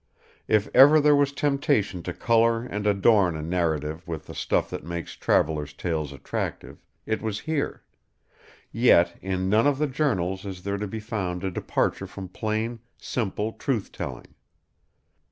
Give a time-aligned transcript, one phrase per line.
[0.47, 4.83] If ever there was temptation to color and adorn a narrative with the stuff that
[4.83, 7.83] makes travelers' tales attractive, it was here;
[8.71, 12.79] yet in none of the journals is there to be found a departure from plain,
[12.97, 14.33] simple truth telling.